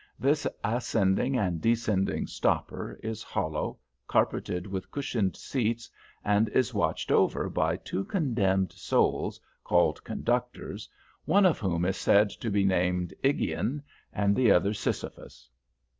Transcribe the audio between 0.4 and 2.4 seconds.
ascending and descending